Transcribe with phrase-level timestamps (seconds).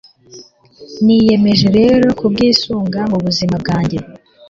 [1.03, 3.97] niyemeje rero kubwisunga mu buzima bwanjye